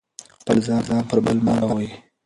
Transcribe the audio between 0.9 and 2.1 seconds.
پر بل مه باروئ.